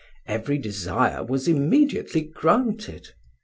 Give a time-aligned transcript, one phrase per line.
[0.25, 3.09] Every desire was immediately granted.